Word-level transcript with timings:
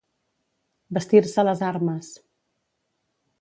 Vestir-se 0.97 1.45
les 1.45 1.61
armes. 1.67 2.11